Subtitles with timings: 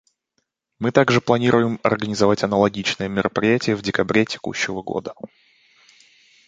[0.79, 5.13] Мы также планируем организовать аналогичное мероприятие в декабре текущего года.